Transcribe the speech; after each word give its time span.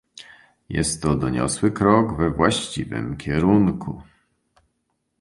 Jest 0.69 1.01
to 1.01 1.15
doniosły 1.15 1.71
krok 1.71 2.17
we 2.17 2.29
właściwym 2.31 3.17
kierunku 3.17 4.01